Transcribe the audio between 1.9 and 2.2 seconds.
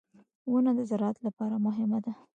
ده.